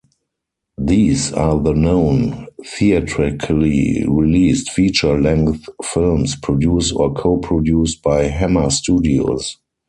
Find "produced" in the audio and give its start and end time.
6.37-6.93